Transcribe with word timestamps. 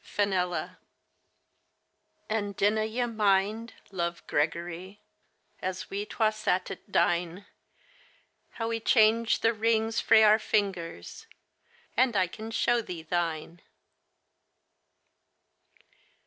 "FENELLA.*' 0.17 0.79
And 2.27 2.57
dinna 2.57 2.85
ye 2.85 3.05
mind, 3.05 3.75
love 3.91 4.25
Gregory, 4.25 4.99
As 5.61 5.91
we 5.91 6.07
twa 6.07 6.31
sate 6.31 6.71
at 6.71 6.91
dine, 6.91 7.45
How 8.53 8.69
we 8.69 8.79
changed 8.79 9.43
the 9.43 9.53
rings 9.53 9.99
frae 10.01 10.23
our 10.23 10.39
fingers, 10.39 11.27
And 11.95 12.15
I 12.15 12.25
can 12.25 12.49
show 12.49 12.81
thee 12.81 13.03
thine 13.03 13.61